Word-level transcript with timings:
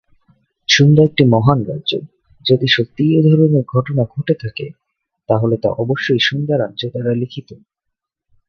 সুন্দা 0.69 1.01
একটি 1.03 1.23
মহান 1.25 1.59
রাজ্য, 1.63 1.91
যদি 2.45 2.67
সত্যিই 2.67 3.15
এই 3.15 3.23
ধরনের 3.29 3.63
ঘটনা 3.67 4.03
ঘটে 4.05 4.35
থাকে, 4.39 4.67
তাহলে 5.29 5.55
তা 5.57 5.69
অবশ্যই 5.77 6.19
সুন্দা 6.19 6.53
রাজ্য 6.57 6.81
দ্বারা 6.89 7.13
লিখিত। 7.13 7.49